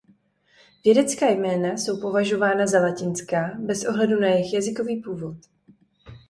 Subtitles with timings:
[0.83, 5.37] Vědecká jména jsou považována za latinská bez ohledu na jejich jazykový původ.